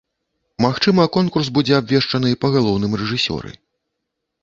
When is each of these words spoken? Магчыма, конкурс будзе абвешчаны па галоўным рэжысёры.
Магчыма, 0.65 1.05
конкурс 1.17 1.47
будзе 1.59 1.73
абвешчаны 1.81 2.35
па 2.47 2.53
галоўным 2.59 2.91
рэжысёры. 3.03 3.49